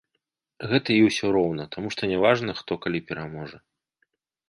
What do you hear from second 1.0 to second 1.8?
ўсё роўна,